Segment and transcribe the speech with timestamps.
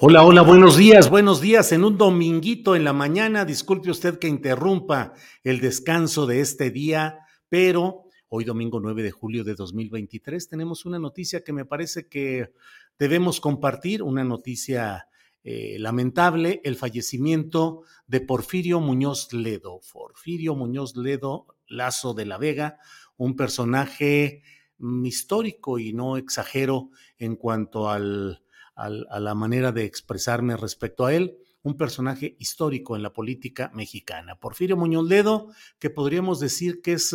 [0.00, 1.72] Hola, hola, buenos días, buenos días.
[1.72, 7.18] En un dominguito en la mañana, disculpe usted que interrumpa el descanso de este día,
[7.48, 12.52] pero hoy domingo 9 de julio de 2023 tenemos una noticia que me parece que
[12.96, 15.08] debemos compartir, una noticia
[15.42, 19.80] eh, lamentable, el fallecimiento de Porfirio Muñoz Ledo.
[19.92, 22.78] Porfirio Muñoz Ledo, Lazo de la Vega,
[23.16, 24.44] un personaje
[24.78, 28.42] mm, histórico y no exagero en cuanto al
[28.78, 34.36] a la manera de expresarme respecto a él, un personaje histórico en la política mexicana.
[34.36, 35.48] Porfirio Muñoz Ledo,
[35.78, 37.14] que podríamos decir que es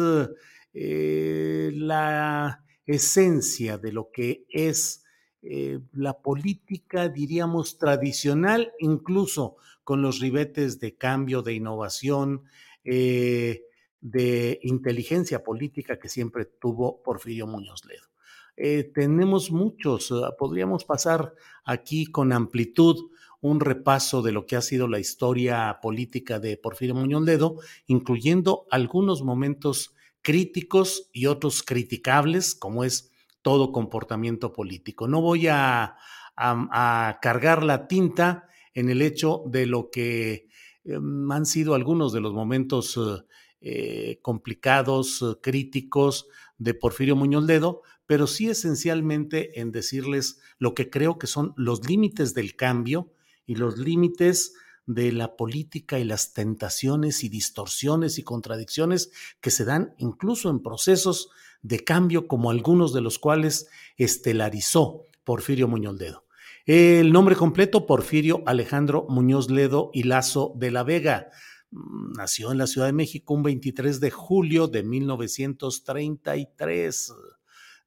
[0.73, 5.03] eh, la esencia de lo que es
[5.41, 12.43] eh, la política, diríamos, tradicional, incluso con los ribetes de cambio, de innovación,
[12.83, 13.63] eh,
[14.01, 18.12] de inteligencia política que siempre tuvo Porfirio Muñoz Ledo.
[18.55, 21.33] Eh, tenemos muchos, podríamos pasar
[21.65, 23.09] aquí con amplitud
[23.43, 28.65] un repaso de lo que ha sido la historia política de Porfirio Muñoz Ledo, incluyendo
[28.71, 35.07] algunos momentos críticos y otros criticables, como es todo comportamiento político.
[35.09, 35.97] No voy a,
[37.21, 40.47] cargar la tinta en el hecho de lo que
[40.85, 42.97] em, han sido algunos de los momentos
[43.61, 46.27] eh, complicados, críticos
[46.57, 47.81] de Porfirio Muñoz Ledo,
[48.13, 53.11] pero sí esencialmente en decirles lo que creo que son los límites del cambio
[53.47, 54.53] y los límites
[54.85, 59.09] de la política y las tentaciones y distorsiones y contradicciones
[59.41, 61.31] que se dan incluso en procesos
[61.63, 66.27] de cambio como algunos de los cuales estelarizó Porfirio Muñoz Ledo.
[66.67, 71.31] El nombre completo, Porfirio Alejandro Muñoz Ledo y Lazo de la Vega.
[71.71, 77.11] Mm, nació en la Ciudad de México un 23 de julio de 1933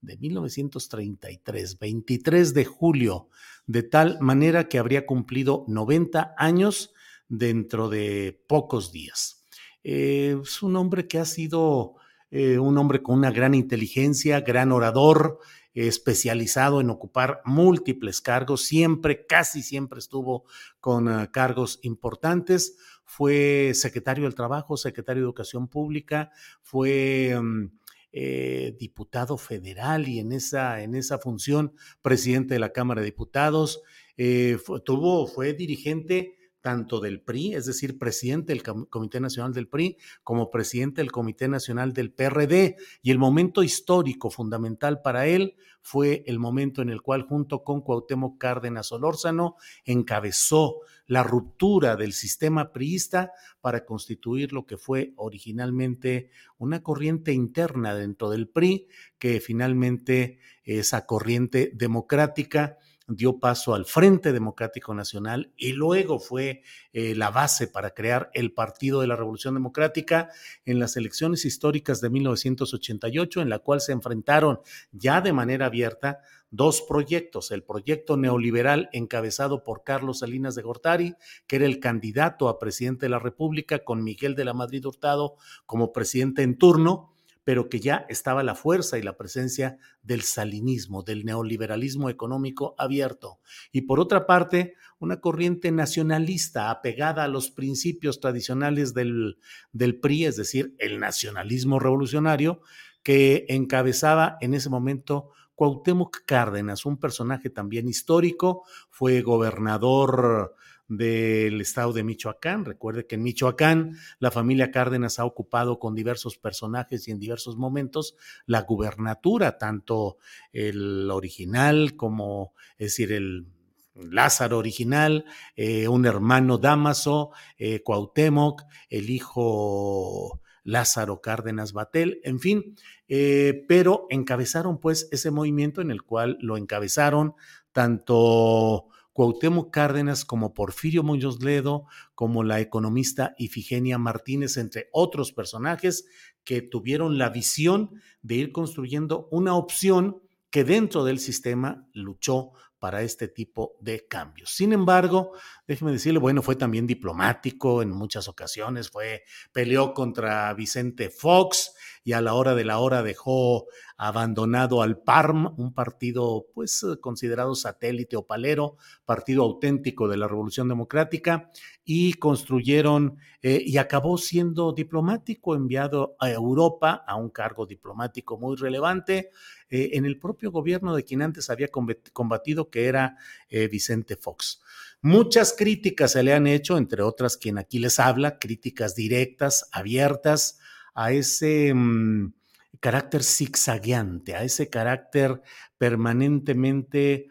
[0.00, 3.28] de 1933, 23 de julio,
[3.66, 6.92] de tal manera que habría cumplido 90 años
[7.28, 9.44] dentro de pocos días.
[9.82, 11.94] Eh, es un hombre que ha sido
[12.30, 15.38] eh, un hombre con una gran inteligencia, gran orador,
[15.76, 20.44] especializado en ocupar múltiples cargos, siempre, casi siempre estuvo
[20.80, 26.30] con uh, cargos importantes, fue secretario del Trabajo, secretario de Educación Pública,
[26.62, 27.36] fue...
[27.38, 27.70] Um,
[28.18, 33.82] eh, diputado federal y en esa, en esa función presidente de la Cámara de Diputados.
[34.16, 34.56] Eh,
[34.86, 40.50] tuvo, fue dirigente tanto del PRI, es decir, presidente del Comité Nacional del PRI, como
[40.50, 42.74] presidente del Comité Nacional del PRD.
[43.02, 47.82] Y el momento histórico fundamental para él fue el momento en el cual, junto con
[47.82, 49.54] Cuauhtémoc Cárdenas Solórzano,
[49.84, 57.94] encabezó la ruptura del sistema priista para constituir lo que fue originalmente una corriente interna
[57.94, 58.88] dentro del PRI,
[59.20, 66.62] que finalmente esa corriente democrática dio paso al Frente Democrático Nacional y luego fue
[66.92, 70.30] eh, la base para crear el Partido de la Revolución Democrática
[70.64, 74.60] en las elecciones históricas de 1988, en la cual se enfrentaron
[74.92, 76.20] ya de manera abierta
[76.50, 81.14] dos proyectos, el proyecto neoliberal encabezado por Carlos Salinas de Gortari,
[81.46, 85.36] que era el candidato a presidente de la República, con Miguel de la Madrid Hurtado
[85.66, 87.15] como presidente en turno,
[87.46, 93.38] pero que ya estaba la fuerza y la presencia del salinismo, del neoliberalismo económico abierto.
[93.70, 99.38] Y por otra parte, una corriente nacionalista apegada a los principios tradicionales del,
[99.70, 102.62] del PRI, es decir, el nacionalismo revolucionario,
[103.04, 110.56] que encabezaba en ese momento Cuauhtémoc Cárdenas, un personaje también histórico, fue gobernador
[110.88, 112.64] del estado de Michoacán.
[112.64, 117.56] Recuerde que en Michoacán la familia Cárdenas ha ocupado con diversos personajes y en diversos
[117.56, 118.16] momentos
[118.46, 120.18] la gubernatura, tanto
[120.52, 123.46] el original como, es decir, el
[123.94, 125.24] Lázaro original,
[125.56, 132.76] eh, un hermano Damaso, eh, Cuauhtémoc, el hijo Lázaro Cárdenas Batel, en fin,
[133.08, 137.34] eh, pero encabezaron pues ese movimiento en el cual lo encabezaron
[137.72, 146.04] tanto Cuauhtémoc Cárdenas como Porfirio Muñoz Ledo, como la economista Ifigenia Martínez, entre otros personajes
[146.44, 150.20] que tuvieron la visión de ir construyendo una opción
[150.50, 154.50] que dentro del sistema luchó para este tipo de cambios.
[154.50, 155.32] Sin embargo,
[155.66, 161.72] déjeme decirle, bueno, fue también diplomático en muchas ocasiones, fue peleó contra Vicente Fox
[162.06, 163.66] y a la hora de la hora dejó
[163.96, 170.68] abandonado al PARM, un partido pues considerado satélite o palero, partido auténtico de la Revolución
[170.68, 171.50] Democrática,
[171.84, 178.54] y construyeron eh, y acabó siendo diplomático, enviado a Europa a un cargo diplomático muy
[178.54, 179.30] relevante
[179.68, 181.70] eh, en el propio gobierno de quien antes había
[182.12, 183.16] combatido, que era
[183.48, 184.62] eh, Vicente Fox.
[185.02, 190.60] Muchas críticas se le han hecho, entre otras quien aquí les habla, críticas directas, abiertas
[190.96, 191.72] a ese...
[191.72, 192.32] Mm,
[192.80, 195.42] carácter zigzagueante, a ese carácter
[195.78, 197.28] permanentemente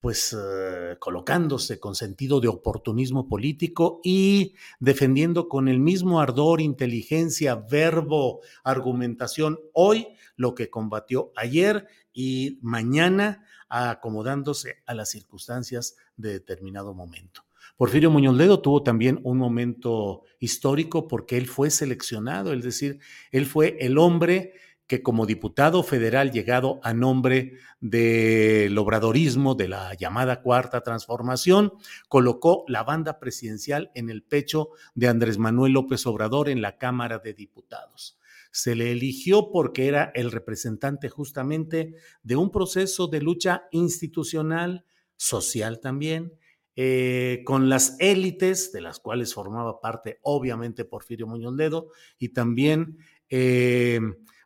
[0.00, 7.56] pues eh, colocándose con sentido de oportunismo político y defendiendo con el mismo ardor, inteligencia,
[7.56, 16.94] verbo, argumentación hoy lo que combatió ayer y mañana acomodándose a las circunstancias de determinado
[16.94, 17.45] momento.
[17.76, 23.00] Porfirio Muñoz Ledo tuvo también un momento histórico porque él fue seleccionado, es decir,
[23.32, 24.54] él fue el hombre
[24.86, 31.72] que como diputado federal llegado a nombre del obradorismo de la llamada Cuarta Transformación,
[32.08, 37.18] colocó la banda presidencial en el pecho de Andrés Manuel López Obrador en la Cámara
[37.18, 38.18] de Diputados.
[38.52, 44.84] Se le eligió porque era el representante justamente de un proceso de lucha institucional,
[45.16, 46.32] social también,
[46.78, 51.88] eh, con las élites, de las cuales formaba parte obviamente Porfirio Muñoz Ledo,
[52.18, 52.98] y también
[53.30, 53.98] eh,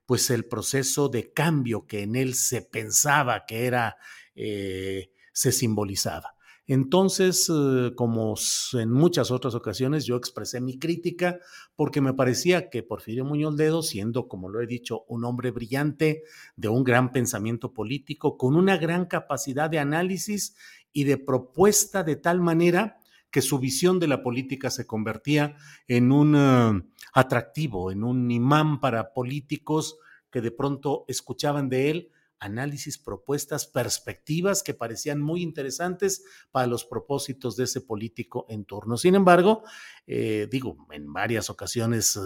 [0.06, 3.96] pues el proceso de cambio que en él se pensaba que era,
[4.36, 6.36] eh, se simbolizaba.
[6.72, 7.50] Entonces,
[7.96, 8.36] como
[8.74, 11.40] en muchas otras ocasiones, yo expresé mi crítica
[11.74, 16.22] porque me parecía que Porfirio Muñoz Ledo, siendo, como lo he dicho, un hombre brillante,
[16.54, 20.54] de un gran pensamiento político, con una gran capacidad de análisis
[20.92, 22.98] y de propuesta de tal manera
[23.30, 25.56] que su visión de la política se convertía
[25.86, 26.82] en un eh,
[27.12, 29.98] atractivo, en un imán para políticos
[30.30, 32.10] que de pronto escuchaban de él
[32.40, 38.96] análisis, propuestas, perspectivas que parecían muy interesantes para los propósitos de ese político en turno.
[38.96, 39.62] Sin embargo,
[40.06, 42.18] eh, digo, en varias ocasiones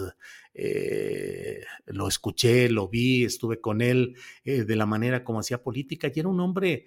[0.53, 6.19] eh, lo escuché, lo vi, estuve con él de la manera como hacía política y
[6.19, 6.85] era un hombre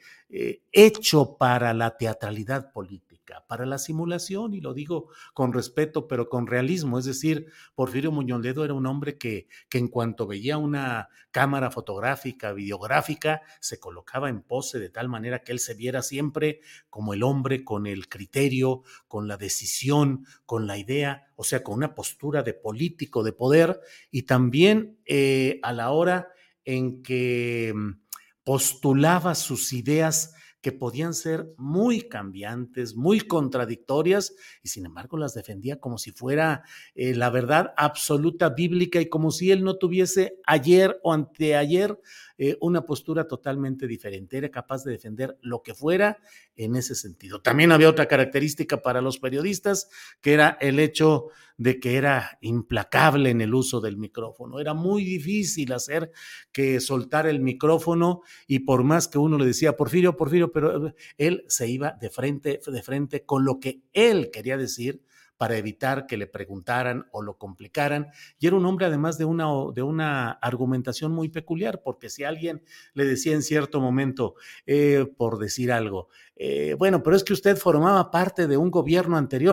[0.72, 3.07] hecho para la teatralidad política
[3.48, 6.98] para la simulación, y lo digo con respeto, pero con realismo.
[6.98, 11.70] Es decir, Porfirio Muñoz Ledo era un hombre que, que en cuanto veía una cámara
[11.70, 17.14] fotográfica, videográfica, se colocaba en pose de tal manera que él se viera siempre como
[17.14, 21.94] el hombre con el criterio, con la decisión, con la idea, o sea, con una
[21.94, 23.80] postura de político, de poder,
[24.11, 26.32] y también eh, a la hora
[26.64, 28.00] en que mm,
[28.44, 35.78] postulaba sus ideas que podían ser muy cambiantes, muy contradictorias, y sin embargo las defendía
[35.78, 40.98] como si fuera eh, la verdad absoluta bíblica y como si él no tuviese ayer
[41.02, 41.98] o anteayer
[42.38, 44.38] eh, una postura totalmente diferente.
[44.38, 46.18] Era capaz de defender lo que fuera
[46.56, 47.40] en ese sentido.
[47.40, 49.88] También había otra característica para los periodistas,
[50.20, 54.60] que era el hecho de que era implacable en el uso del micrófono.
[54.60, 56.10] Era muy difícil hacer
[56.52, 61.44] que soltar el micrófono y por más que uno le decía, Porfirio, Porfirio, pero él
[61.48, 65.02] se iba de frente, de frente con lo que él quería decir
[65.38, 68.08] para evitar que le preguntaran o lo complicaran.
[68.38, 72.62] Y era un hombre además de una, de una argumentación muy peculiar, porque si alguien
[72.92, 74.34] le decía en cierto momento,
[74.66, 79.16] eh, por decir algo, eh, bueno, pero es que usted formaba parte de un gobierno
[79.16, 79.52] anterior.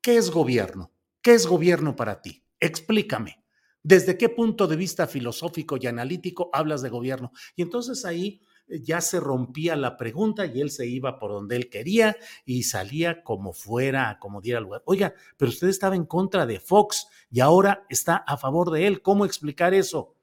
[0.00, 0.92] ¿Qué es gobierno?
[1.22, 2.44] ¿Qué es gobierno para ti?
[2.60, 3.44] Explícame.
[3.82, 7.32] ¿Desde qué punto de vista filosófico y analítico hablas de gobierno?
[7.56, 11.56] Y entonces ahí eh, ya se rompía la pregunta y él se iba por donde
[11.56, 14.82] él quería y salía como fuera, como diera lugar.
[14.86, 19.02] Oiga, pero usted estaba en contra de Fox y ahora está a favor de él.
[19.02, 20.14] ¿Cómo explicar eso?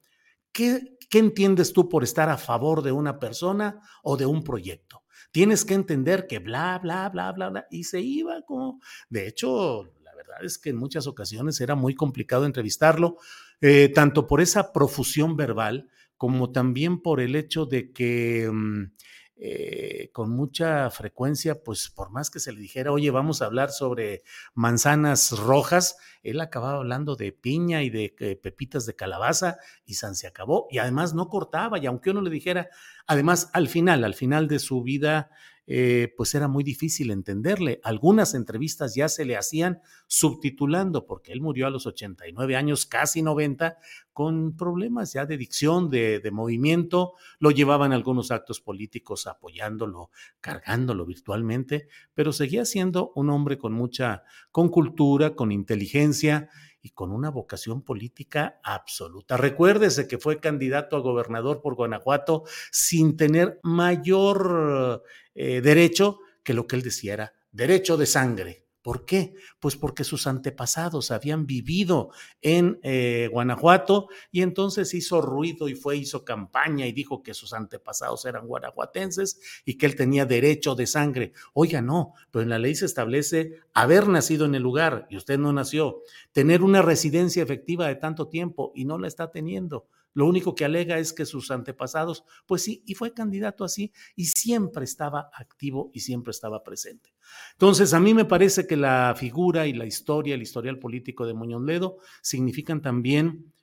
[0.54, 5.05] ¿Qué, qué entiendes tú por estar a favor de una persona o de un proyecto?
[5.36, 9.84] Tienes que entender que bla, bla, bla, bla, bla, y se iba como, de hecho,
[10.02, 13.18] la verdad es que en muchas ocasiones era muy complicado entrevistarlo,
[13.60, 18.94] eh, tanto por esa profusión verbal como también por el hecho de que mm,
[19.38, 23.70] eh, con mucha frecuencia, pues por más que se le dijera, oye, vamos a hablar
[23.70, 24.24] sobre
[24.54, 30.16] manzanas rojas, él acababa hablando de piña y de eh, pepitas de calabaza y San
[30.16, 30.68] se acabó.
[30.72, 32.70] Y además no cortaba, y aunque uno le dijera,
[33.08, 35.30] además al final, al final de su vida,
[35.68, 37.80] eh, pues era muy difícil entenderle.
[37.84, 43.22] Algunas entrevistas ya se le hacían subtitulando, porque él murió a los 89 años, casi
[43.22, 43.78] 90,
[44.14, 47.14] con problemas ya de dicción, de, de movimiento.
[47.40, 54.24] Lo llevaban algunos actos políticos apoyándolo, cargándolo virtualmente, pero seguía siendo un hombre con mucha,
[54.52, 56.50] con cultura, con inteligencia
[56.86, 59.38] y con una vocación política absoluta.
[59.38, 66.68] Recuérdese que fue candidato a gobernador por Guanajuato sin tener mayor eh, derecho que lo
[66.68, 68.65] que él decía era derecho de sangre.
[68.86, 69.34] ¿Por qué?
[69.60, 75.98] Pues porque sus antepasados habían vivido en eh, Guanajuato y entonces hizo ruido y fue,
[75.98, 80.86] hizo campaña y dijo que sus antepasados eran guanajuatenses y que él tenía derecho de
[80.86, 81.34] sangre.
[81.56, 85.40] Oiga, no, pero en la ley se establece haber nacido en el lugar y usted
[85.40, 89.88] no nació, tener una residencia efectiva de tanto tiempo y no la está teniendo.
[90.16, 94.26] Lo único que alega es que sus antepasados, pues sí, y fue candidato así, y
[94.26, 97.14] siempre estaba activo y siempre estaba presente.
[97.52, 101.34] Entonces, a mí me parece que la figura y la historia, el historial político de
[101.34, 103.54] Muñoz Ledo significan también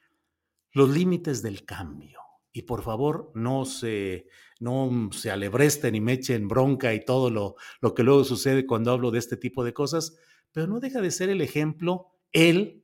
[0.73, 2.21] los límites del cambio.
[2.53, 4.27] Y por favor, no se,
[4.61, 8.93] no se alebresten y me echen bronca y todo lo, lo que luego sucede cuando
[8.93, 10.19] hablo de este tipo de cosas,
[10.53, 12.82] pero no deja de ser el ejemplo, él,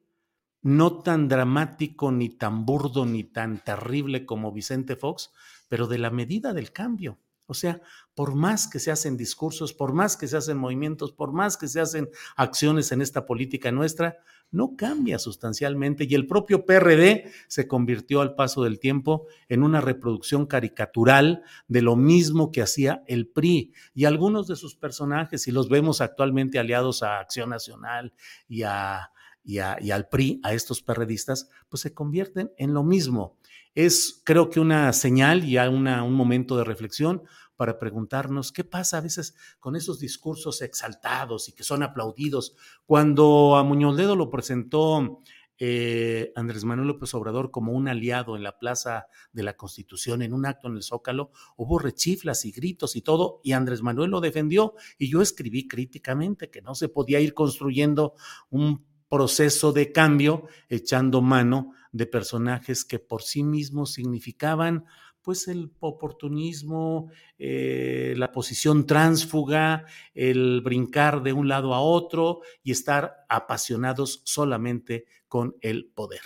[0.62, 5.30] no tan dramático, ni tan burdo, ni tan terrible como Vicente Fox,
[5.68, 7.18] pero de la medida del cambio.
[7.50, 7.80] O sea,
[8.14, 11.66] por más que se hacen discursos, por más que se hacen movimientos, por más que
[11.66, 14.18] se hacen acciones en esta política nuestra,
[14.50, 19.80] no cambia sustancialmente y el propio PRD se convirtió al paso del tiempo en una
[19.80, 25.52] reproducción caricatural de lo mismo que hacía el PRI y algunos de sus personajes, y
[25.52, 28.12] los vemos actualmente aliados a Acción Nacional
[28.46, 29.10] y a
[29.48, 33.38] y, al PRI, a estos perredistas, pues se convierten en lo mismo.
[33.74, 37.22] Es creo que una señal y una, un momento de reflexión
[37.56, 42.56] para preguntarnos qué pasa a veces con esos discursos exaltados y que son aplaudidos.
[42.84, 45.22] Cuando a Muñoz Ledo lo presentó
[45.56, 50.34] eh, Andrés Manuel López Obrador como un aliado en la Plaza de la Constitución, en
[50.34, 54.20] un acto en el Zócalo, hubo rechiflas y gritos y todo, y Andrés Manuel lo
[54.20, 58.12] defendió, y yo escribí críticamente que no se podía ir construyendo
[58.50, 64.84] un proceso de cambio echando mano de personajes que por sí mismos significaban
[65.22, 69.84] pues el oportunismo, eh, la posición tránsfuga,
[70.14, 76.22] el brincar de un lado a otro y estar apasionados solamente con el poder.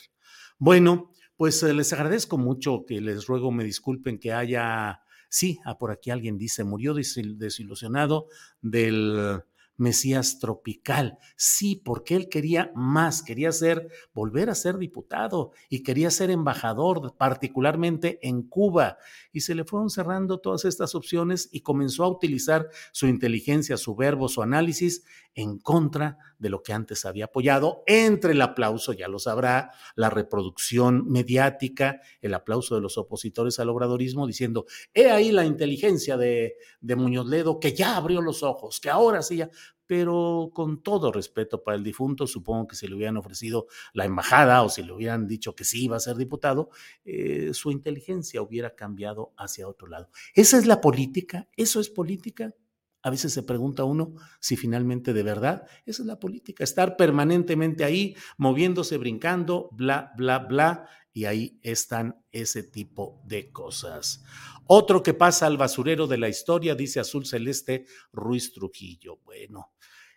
[0.56, 5.78] Bueno, pues eh, les agradezco mucho que les ruego me disculpen que haya, sí, ah,
[5.78, 8.28] por aquí alguien dice, murió desilusionado
[8.60, 9.42] del
[9.76, 11.18] Mesías tropical.
[11.36, 17.16] Sí, porque él quería más, quería ser, volver a ser diputado y quería ser embajador,
[17.16, 18.98] particularmente en Cuba.
[19.32, 23.96] Y se le fueron cerrando todas estas opciones y comenzó a utilizar su inteligencia, su
[23.96, 29.08] verbo, su análisis en contra de lo que antes había apoyado, entre el aplauso, ya
[29.08, 35.32] lo sabrá, la reproducción mediática, el aplauso de los opositores al obradorismo, diciendo, he ahí
[35.32, 39.50] la inteligencia de, de Muñoz Ledo, que ya abrió los ojos, que ahora sí ya,
[39.86, 44.62] pero con todo respeto para el difunto, supongo que si le hubieran ofrecido la embajada
[44.62, 46.70] o si le hubieran dicho que sí iba a ser diputado,
[47.04, 50.08] eh, su inteligencia hubiera cambiado hacia otro lado.
[50.34, 51.48] ¿Esa es la política?
[51.56, 52.54] ¿Eso es política?
[53.02, 57.84] A veces se pregunta uno si finalmente de verdad esa es la política, estar permanentemente
[57.84, 64.24] ahí, moviéndose, brincando, bla, bla, bla, y ahí están ese tipo de cosas.
[64.66, 69.18] Otro que pasa al basurero de la historia, dice Azul Celeste Ruiz Trujillo.
[69.24, 69.72] Bueno,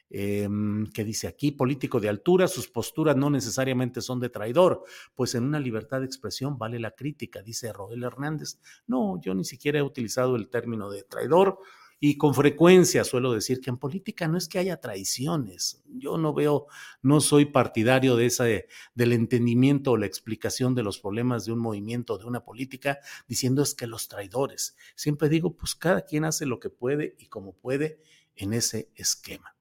[0.09, 0.47] eh,
[0.93, 1.51] ¿qué dice aquí?
[1.51, 4.83] Político de altura, sus posturas no necesariamente son de traidor,
[5.15, 8.59] pues en una libertad de expresión vale la crítica, dice Roel Hernández.
[8.87, 11.59] No, yo ni siquiera he utilizado el término de traidor
[11.99, 15.81] y con frecuencia suelo decir que en política no es que haya traiciones.
[15.87, 16.67] Yo no veo,
[17.01, 21.59] no soy partidario de ese, del entendimiento o la explicación de los problemas de un
[21.59, 24.75] movimiento, de una política, diciendo es que los traidores.
[24.95, 28.01] Siempre digo, pues cada quien hace lo que puede y como puede
[28.35, 29.55] en ese esquema.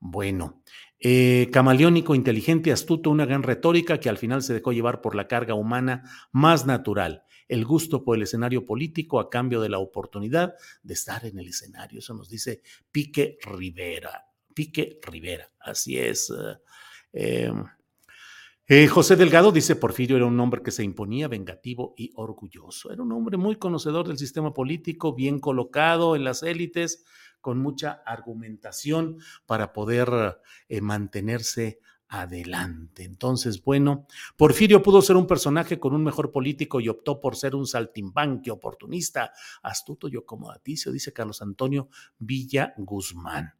[0.00, 0.62] Bueno,
[1.00, 5.28] eh, camaleónico, inteligente, astuto, una gran retórica que al final se dejó llevar por la
[5.28, 10.54] carga humana más natural el gusto por el escenario político a cambio de la oportunidad
[10.82, 11.98] de estar en el escenario.
[11.98, 12.62] Eso nos dice
[12.92, 14.26] Pique Rivera.
[14.54, 16.32] Pique Rivera, así es.
[17.12, 17.52] Eh,
[18.70, 22.92] eh, José Delgado dice, Porfirio era un hombre que se imponía, vengativo y orgulloso.
[22.92, 27.02] Era un hombre muy conocedor del sistema político, bien colocado en las élites,
[27.40, 30.38] con mucha argumentación para poder
[30.68, 33.04] eh, mantenerse adelante.
[33.04, 37.54] Entonces, bueno, Porfirio pudo ser un personaje con un mejor político y optó por ser
[37.54, 41.88] un saltimbanque oportunista, astuto y acomodaticio, dice Carlos Antonio
[42.18, 43.57] Villa Guzmán.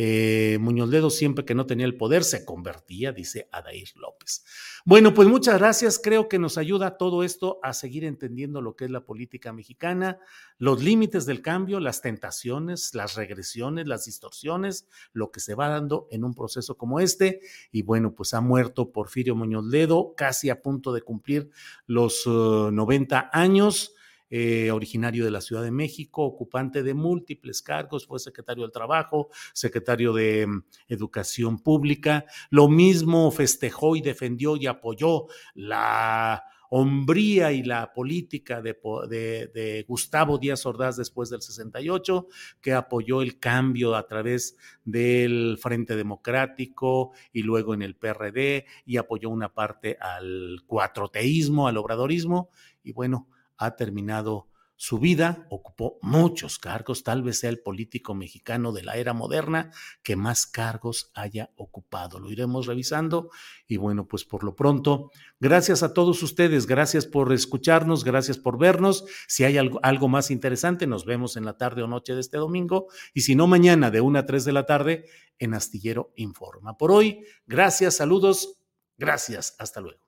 [0.00, 4.44] Eh, Muñoz Ledo siempre que no tenía el poder se convertía, dice Adair López.
[4.84, 5.98] Bueno, pues muchas gracias.
[6.00, 10.20] Creo que nos ayuda todo esto a seguir entendiendo lo que es la política mexicana,
[10.56, 16.06] los límites del cambio, las tentaciones, las regresiones, las distorsiones, lo que se va dando
[16.12, 17.40] en un proceso como este.
[17.72, 21.50] Y bueno, pues ha muerto Porfirio Muñoz Ledo, casi a punto de cumplir
[21.88, 23.96] los 90 uh, años.
[24.30, 29.30] Eh, originario de la Ciudad de México, ocupante de múltiples cargos, fue secretario del Trabajo,
[29.54, 32.26] secretario de mm, Educación Pública.
[32.50, 38.76] Lo mismo festejó y defendió y apoyó la hombría y la política de,
[39.08, 42.26] de, Gustavo Díaz Ordaz después del 68,
[42.60, 48.98] que apoyó el cambio a través del Frente Democrático y luego en el PRD y
[48.98, 52.50] apoyó una parte al cuatroteísmo, al obradorismo.
[52.82, 54.48] Y bueno, ha terminado
[54.80, 59.72] su vida, ocupó muchos cargos, tal vez sea el político mexicano de la era moderna
[60.04, 62.20] que más cargos haya ocupado.
[62.20, 63.30] Lo iremos revisando
[63.66, 68.56] y bueno, pues por lo pronto, gracias a todos ustedes, gracias por escucharnos, gracias por
[68.56, 69.04] vernos.
[69.26, 72.86] Si hay algo, más interesante, nos vemos en la tarde o noche de este domingo
[73.12, 75.06] y si no, mañana de 1 a 3 de la tarde
[75.40, 76.78] en Astillero Informa.
[76.78, 78.62] Por hoy, gracias, saludos,
[78.96, 80.07] gracias, hasta luego.